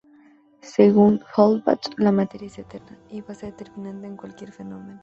[0.63, 4.99] Según d'Holbach, la materia es eterna y base determinante de cualquier fenómeno.